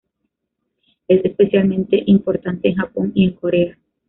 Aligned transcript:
Es 1.07 1.23
especialmente 1.23 2.01
importante 2.07 2.69
en 2.69 2.75
Japón 2.77 3.11
y 3.13 3.23
en 3.25 3.33
Corea. 3.35 3.77